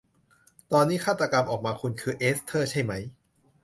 [0.71, 2.93] ตอนนี้ฆาตกรรมออกมา คุณคือเอสเธอร์ใช่ไหม